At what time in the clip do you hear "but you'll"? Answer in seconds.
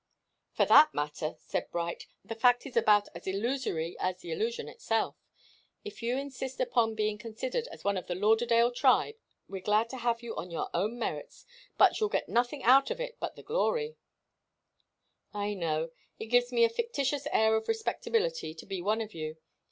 11.77-12.09